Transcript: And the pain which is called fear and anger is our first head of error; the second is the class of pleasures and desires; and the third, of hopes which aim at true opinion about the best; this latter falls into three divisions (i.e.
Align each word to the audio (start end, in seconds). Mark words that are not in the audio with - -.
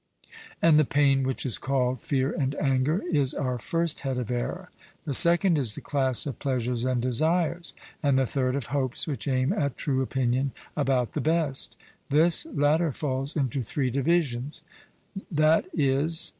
And 0.63 0.79
the 0.79 0.83
pain 0.83 1.21
which 1.21 1.45
is 1.45 1.59
called 1.59 1.99
fear 1.99 2.31
and 2.33 2.55
anger 2.55 3.03
is 3.11 3.35
our 3.35 3.59
first 3.59 3.99
head 3.99 4.17
of 4.17 4.31
error; 4.31 4.71
the 5.05 5.13
second 5.13 5.59
is 5.59 5.75
the 5.75 5.79
class 5.81 6.25
of 6.25 6.39
pleasures 6.39 6.83
and 6.85 6.99
desires; 6.99 7.75
and 8.01 8.17
the 8.17 8.25
third, 8.25 8.55
of 8.55 8.65
hopes 8.73 9.05
which 9.05 9.27
aim 9.27 9.53
at 9.53 9.77
true 9.77 10.01
opinion 10.01 10.53
about 10.75 11.11
the 11.11 11.21
best; 11.21 11.77
this 12.09 12.47
latter 12.47 12.91
falls 12.91 13.35
into 13.35 13.61
three 13.61 13.91
divisions 13.91 14.63
(i.e. 15.37 15.99